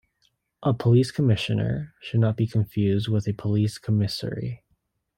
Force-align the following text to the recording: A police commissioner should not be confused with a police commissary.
A 0.63 0.73
police 0.73 1.11
commissioner 1.11 1.93
should 2.01 2.21
not 2.21 2.35
be 2.35 2.47
confused 2.47 3.07
with 3.07 3.27
a 3.27 3.33
police 3.33 3.77
commissary. 3.77 4.65